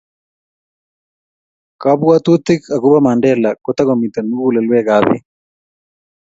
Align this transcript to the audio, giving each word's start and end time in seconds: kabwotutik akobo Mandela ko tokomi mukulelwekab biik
kabwotutik 1.81 2.61
akobo 2.75 2.97
Mandela 3.05 3.49
ko 3.63 3.69
tokomi 3.77 4.07
mukulelwekab 4.27 5.03
biik 5.07 5.25